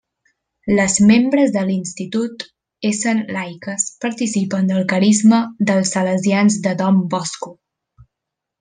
[0.77, 2.45] Les membres de l'institut,
[2.89, 7.55] essent laiques, participen del carisma dels salesians de Dom Bosco.